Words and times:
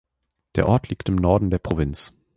Der 0.55 0.67
Ort 0.67 0.89
liegt 0.89 1.09
im 1.09 1.15
Norden 1.15 1.51
der 1.51 1.59
Provinz. 1.59 2.11